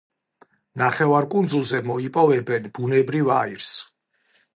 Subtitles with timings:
[0.81, 3.69] ნახევარკუნძულზე მოიპოვებენ ბუნებრივ აირს.